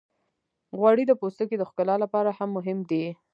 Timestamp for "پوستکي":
1.19-1.55